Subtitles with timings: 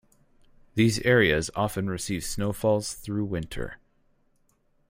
[0.73, 3.77] These areas often receive snowfalls through winter.